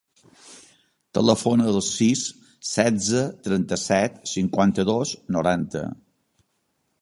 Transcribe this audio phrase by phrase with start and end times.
[1.17, 2.23] Telefona al sis,
[2.69, 5.85] setze, trenta-set, cinquanta-dos, noranta.